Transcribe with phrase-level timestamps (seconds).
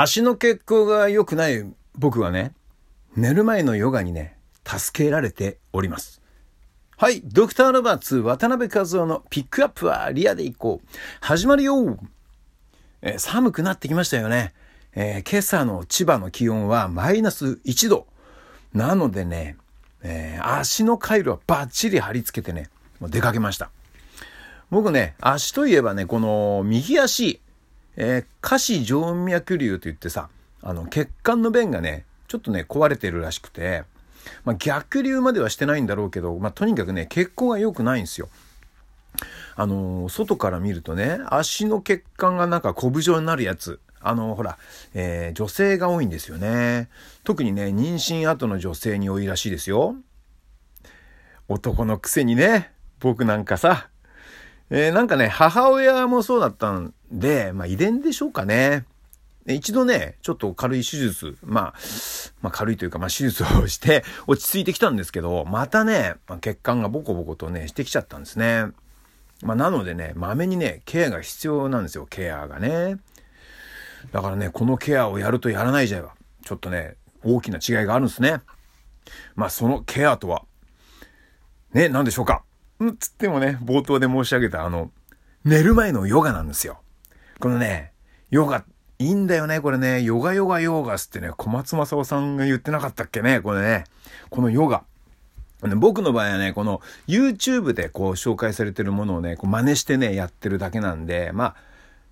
[0.00, 1.66] 足の血行が良くない
[1.96, 2.52] 僕はね、
[3.16, 6.22] 寝る前のヨガにね、助けられております。
[6.96, 10.88] はい、ドクターロバーツ渡辺和夫のピックアップはリアでいこう。
[11.20, 11.98] 始まるよ、
[13.02, 14.54] えー、寒くなってきましたよね、
[14.94, 18.06] えー、今朝の千葉の気温はマイナス1度。
[18.72, 19.56] なのでね、
[20.04, 22.70] えー、足の回路はバッチリ貼り付けてね、
[23.00, 23.70] もう出かけました。
[24.70, 27.40] 僕ね、足といえばね、この右足、
[28.00, 30.28] えー、下肢静脈瘤と言ってさ、
[30.62, 33.82] あの、血管の弁がね、ちょっとね、壊れてるらしくて、
[34.44, 38.28] まあ、逆流まではしてないんだろうけど、まあ、とにかくね、血行が良くないんですよ。
[39.56, 43.80] あのー、外から見るとね、足の血管がなんかこぶ状になるやつ。
[44.00, 44.58] あのー、ほら、
[44.94, 46.88] えー、女性が多いんですよね。
[47.24, 49.96] 特にね、妊娠後の女性に多いらしいですよ。
[51.48, 52.70] 男のくせにね、
[53.00, 53.88] 僕なんかさ、
[54.70, 58.84] えー、なんかね、母親もそうだったんで、まあ遺伝でしょうかね。
[59.46, 61.74] 一度ね、ちょっと軽い手術、まあ、
[62.42, 68.66] まあ軽いというか、まあ手術をして落ち着いてきたんですけど、またね、まあ、血管がボコボコとね、してきちゃったんですね。
[69.42, 72.98] まあなのでね、まめにね、ケアが必要なんですよ、ケアがね。
[74.12, 76.12] だからね、このケアをやるとやらないじゃは、
[76.44, 78.40] ちょっとね、大きな違いがあるんですね。
[79.34, 80.44] まあそのケアとは、
[81.72, 82.42] ね、何でしょうか。
[82.84, 84.90] んつってもね、冒頭で申し上げたあの、
[85.44, 86.80] 寝る前のヨガなんですよ。
[87.40, 87.92] このね、
[88.30, 88.64] ヨガ
[88.98, 90.02] いいんだよね、これね。
[90.02, 93.84] ヨガヨガヨガスってね、小松正夫さんが言ってなかったっけね、これね。
[94.28, 94.82] このヨガ。
[95.76, 101.54] 僕の場合はね、この YouTube でこう紹介されてるものをね、こう真似してね、やってるだけなんで、まあ、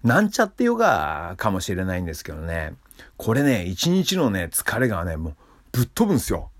[0.04, 2.74] なんちゃってヨガかもしれないんですけどね。
[3.16, 5.34] これね、一日のね、疲れがね、もう
[5.72, 6.50] ぶっ飛ぶんですよ。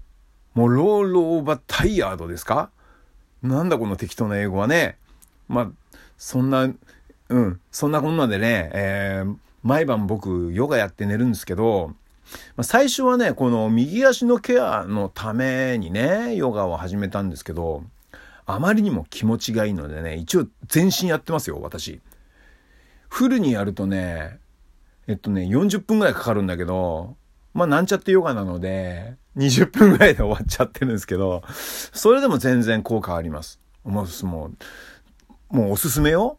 [0.54, 2.70] もうローローバータイヤードですか
[3.46, 4.96] なんだこの適当な英語はね。
[5.48, 5.70] まあ、
[6.18, 6.68] そんな、
[7.28, 11.94] うん、そんなこんなでね、えー、毎晩僕ヨガやって寝るんですけど、
[12.56, 17.84] まあ、最初はね、この右足のケアのためにね、ヨガを始めたんですけど、
[18.46, 22.00] あまりにも気持ちがいいのでね、一応全身やってますよ、私。
[23.08, 24.38] フルにやるとね、
[25.06, 27.16] えっとね、40分ぐらいかかるんだけど、
[27.54, 31.42] まあなんちゃってヨガなので、20分ぐらいで終わっちゃってるんですけど、
[31.92, 33.60] それでも全然効果あります。
[33.84, 34.50] もう、も
[35.50, 36.38] う、もうおすすめよ。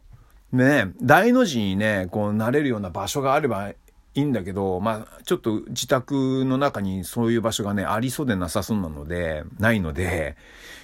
[0.52, 3.76] ね、大の字にね、こうなれるような場所があればい
[4.14, 10.36] いんだけど、まあ、ちょっと自宅の中にそういう場所がね、ありそうでなさそうなので、ないので、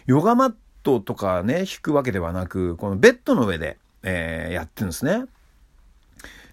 [0.07, 5.25] ヨガマットとかね、引くわけではなく、このベッドの上で、えー、やってるんですね。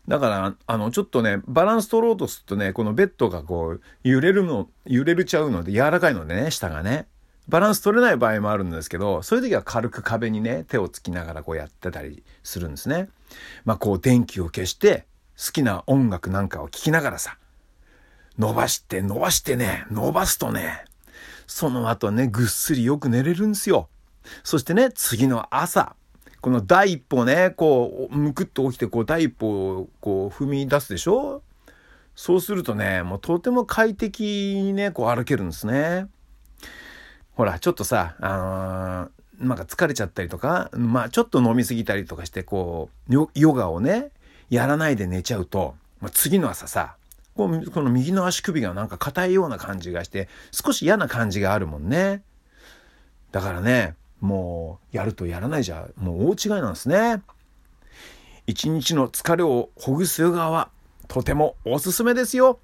[0.08, 7.08] だから、あの、ちょっとね、バランス取ろうとするとね、このベッドがこう、揺れるの、揺れるちゃうので、柔らかいのでね、下がね。
[7.48, 13.10] バランス取れない場合もあるんですけど、そういう時は軽く壁にね、手をつきながらこうやってたりするんですね。
[13.66, 15.06] まあこう電気を消して、
[15.38, 17.38] 好きな音楽なんかを聴きながらさ、
[18.38, 20.86] 伸ばして伸ばしてね、伸ばすとね、
[21.48, 23.90] その後ね、ぐっすりよく寝れるんですよ。
[24.44, 25.96] そしてね、次の朝、
[26.42, 31.44] この第一歩ね、こう、むくっと起きて、こう、第一歩をこう踏み出すでしょ？
[32.16, 36.08] そうするとね、もうとても快適にね、こう歩けるんですね。
[37.36, 39.10] ほら、ちょっとさ、あ
[39.40, 44.10] のー、なんか疲れちゃったりとか、まあちょっと飲みすぎたりとかして、こう、ヨガをね、
[44.50, 46.96] やらないで寝ちゃうと、まあ、次の朝さ、
[47.36, 52.22] この右の足首がなんか硬いような感じがして、少し嫌な感じがあるもんね。
[53.32, 57.22] だからね、もう、やるとやらないじゃ、もう大違いなんですね。
[58.48, 60.70] 一日の疲れをほぐすヨガは、
[61.08, 62.60] とてもおすすめですよ。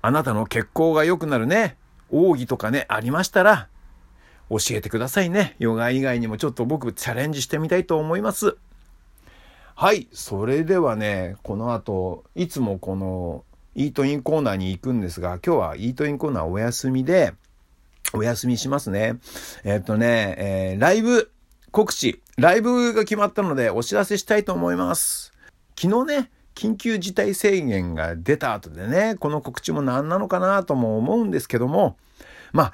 [0.00, 1.76] あなたの血行が良くなるね、
[2.10, 3.68] 奥義とかね、ありましたら、
[4.50, 5.56] 教えてくださいね。
[5.58, 8.56] ヨガ以外にもちょっと僕チャレンジしてみたいと思います。
[9.74, 10.08] はい。
[10.12, 13.44] それではね、この後、いつもこの
[13.74, 17.34] イートインコーナーに行くんですが、今日はイートインコーナーお休みで、
[18.14, 19.16] お休みしますね。
[19.64, 21.30] えっ、とね、えー、ライブ
[21.70, 25.32] 告知、ライブが決まったのでお知らせしたいと思います。
[25.80, 31.96] 昨日ね、緊急事態宣言が出た後でね、この告知も何なのかなとも思うんですけども、
[32.52, 32.72] まあ、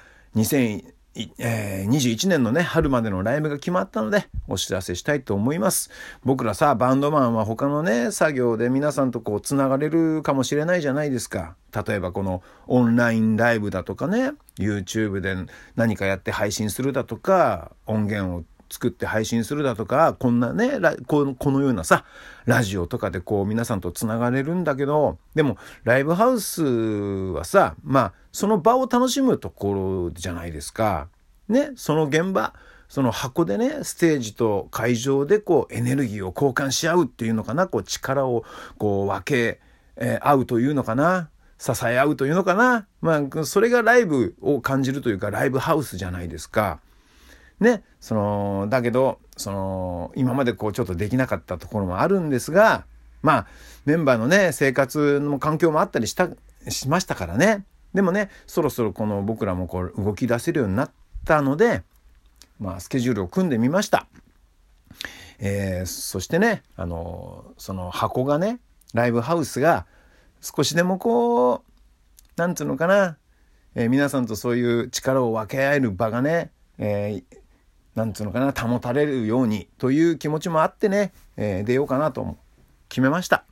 [1.39, 5.91] えー、21年のね、春までのライブが決まったので、お知らせしたいと思います。
[6.25, 11.55] 僕らさ、バンドマンは他のね、作業で皆さんとこう、つながれるかもしれないじゃないですか。
[11.87, 15.37] 例えばこのオンラインライブだとかね、YouTube で
[15.77, 18.45] 何かやって配信するだとか、音源を
[18.75, 22.05] 作って配信するだとか、こんなね、このようなさ、
[22.45, 31.09] ラジオとかでこう皆さんと繋がれるんだけど、でもライブハウスはさ、まあ、その場を楽しむところじゃないですか。
[31.49, 32.55] ね、その現場、
[32.89, 38.45] その箱でね、ステージと会場でこうエネルギーを交換し合うっていうのかな、こう力を
[38.79, 39.61] こう分け
[39.97, 41.31] えー、合うというのかな。
[41.59, 42.87] 支え合うというのかな。
[43.01, 46.81] まあ、それがライブを感じるというか、ライブハウスじゃないですか。
[47.61, 52.85] ね、その、だけど、その、今までこうちょっとできなかったところもあるんですが、
[53.23, 53.47] まあ、
[53.87, 56.29] メンバーのね、生活の環境もあったりした、
[56.69, 57.65] しましたからね。
[57.95, 60.91] でもね、そろそろこの僕らもこう動き出せるようになっ
[61.25, 61.83] たので、
[62.59, 64.07] まあ、スケジュールを組んでみました。
[65.39, 68.61] えー、そしてね、あの、その箱がね、
[68.93, 69.87] ライブハウスが
[70.41, 71.61] 少しでもこう、
[72.37, 73.17] なんつうのかな、
[73.75, 77.39] えー、皆さんとそういう力を分け合える場がね、えー、
[77.95, 82.37] なんつうのかな、保たれるようにという気持ちもあってね、えー、出ようかなと
[82.89, 83.45] 決めました。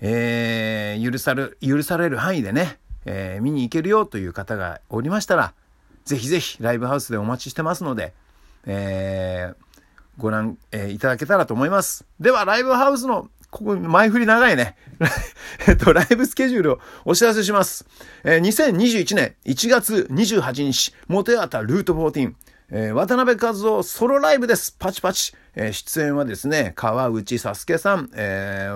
[0.00, 5.52] えー、許される、許される範囲でね、えー、見に行けるよという方がおりましたら、
[6.04, 8.14] ぜひぜひライブハウスでお待ちしてますので、
[8.66, 9.56] えー、
[10.16, 12.04] ご覧、えー、いただけたらと思います。
[12.18, 14.76] では、ライブハウスの、ここ、前振り長いね。
[15.66, 17.84] えっと、ライブスケジュールをお知らせします。
[18.22, 22.34] えー、2021年1月28日、モテアタルート14、
[22.72, 24.76] えー、渡辺和夫ソロライブです。
[24.78, 25.34] パチパチ。
[25.56, 28.70] えー、出演はですね、川内佐助さん、え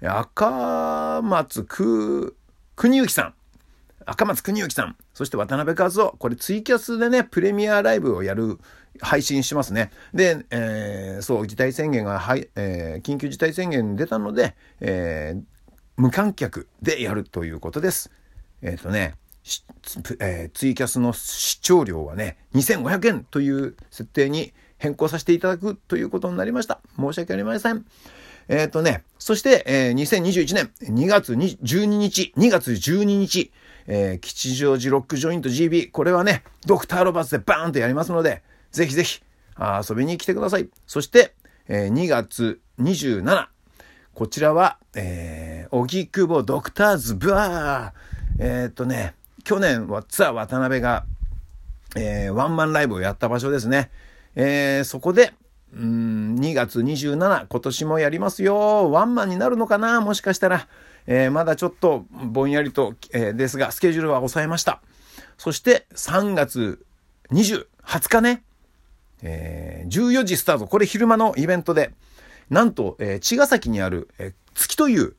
[0.00, 2.36] ー、赤松く、
[2.76, 3.34] 国幸さん、
[4.06, 8.58] 赤松邦之さん、そして渡辺和夫、これツイキャスでね、プレミアライブをやる、
[9.00, 9.90] 配信しますね。
[10.14, 15.42] で、えー、そう、事態宣言が、はい、えー、緊急事態宣言出たので、えー、
[15.96, 18.12] 無観客でやるということです。
[18.60, 19.14] えっ、とね、
[20.20, 26.80] えー、ツイキャスの視聴料はね、2500円という設定に変更させていただくということになりました。
[26.96, 27.84] 申し訳ありません。
[28.48, 33.52] えっ、ー、とね、そして、えー、2021年2月12日、2月12日、
[33.86, 39.22] えー、吉祥寺ロックジョイント GB、これはね、ドクターロバーツでバーンとやりますので、ぜひぜひ
[39.88, 40.68] 遊びに来てください。
[40.86, 41.34] そして、
[41.68, 43.46] えー、2月27、
[44.14, 48.02] こちらは、えー、荻窪ドクターズブワー。
[48.38, 51.04] えー、っとね、去年はツアー渡辺が、
[51.96, 53.90] えー、ワンマンライブをやった場所ですね。
[54.34, 55.34] えー、そこで、
[55.74, 58.90] うん、2月27、今年もやりますよ。
[58.90, 60.00] ワンマンになるのかな？
[60.00, 60.68] もしかしたら。
[61.06, 64.80] えー、まだちょっとぼんやりと、えー、ですが、スケジュールは抑えました。
[65.36, 66.84] そして3月
[67.32, 68.44] 20、20日ね、
[69.22, 70.66] えー、14時スタート。
[70.66, 71.92] これ昼間のイベントで、
[72.50, 75.14] なんと、えー、茅ヶ崎にある、えー、月という、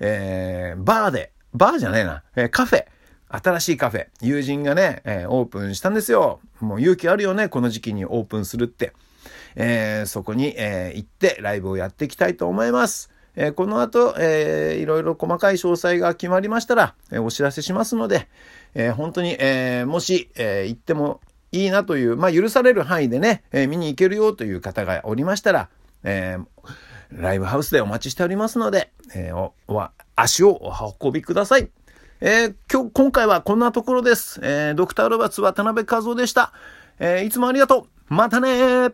[0.00, 2.86] えー、バーで、バーじゃねえな、えー、カフェ。
[3.28, 4.06] 新しいカフェ。
[4.20, 6.40] 友人がね、えー、オープンしたんですよ。
[6.60, 8.92] もう勇気あるよね、この時期にオープンするって。
[9.56, 13.10] えー、そこに、えー、行ってライブをやっていきたいと思います。
[13.36, 18.28] え、この後、えー、いろいろ細かい詳細が決まりましたら、え、お知らせしますので、
[18.74, 21.20] え、本当に、え、もし、え、行っても
[21.52, 25.68] いいなという、まあ、許される範囲でね、え、見に行けるよという方がおりましたら、
[26.02, 26.38] え、
[27.12, 31.70] ライブハウスでお待ちしておりますので、えー、お、お、足をお運びください。
[32.20, 34.40] えー、今日、今回はこんなところです。
[34.42, 36.52] えー、ドクターロバツ渡辺和夫でした。
[36.98, 38.14] えー、いつもありがとう。
[38.14, 38.92] またねー